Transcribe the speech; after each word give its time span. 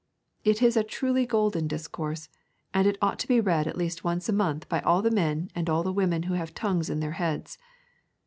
It 0.43 0.63
is 0.63 0.75
a 0.75 0.83
truly 0.83 1.27
golden 1.27 1.67
discourse, 1.67 2.27
and 2.73 2.87
it 2.87 2.97
ought 3.03 3.19
to 3.19 3.27
be 3.27 3.39
read 3.39 3.67
at 3.67 3.77
least 3.77 4.03
once 4.03 4.27
a 4.27 4.33
month 4.33 4.67
by 4.67 4.81
all 4.81 5.03
the 5.03 5.11
men 5.11 5.51
and 5.53 5.69
all 5.69 5.83
the 5.83 5.93
women 5.93 6.23
who 6.23 6.33
have 6.33 6.55
tongues 6.55 6.89
in 6.89 7.01
their 7.01 7.11
heads. 7.21 7.59